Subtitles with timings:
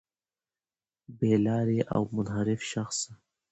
[1.17, 2.99] بې لاري او منحرف شخص